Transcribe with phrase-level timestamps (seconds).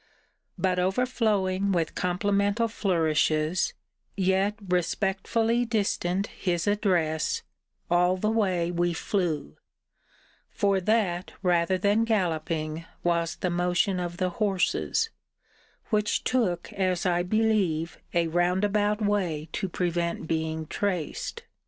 [0.57, 3.75] But overflowing with complimental flourishes,
[4.17, 7.43] yet respectfully distant his address,
[7.87, 9.57] all the way we flew;
[10.49, 15.11] for that, rather than galloping, was the motion of the horses;
[15.91, 21.43] which took, as I believe, a round about way, to prevent being traced.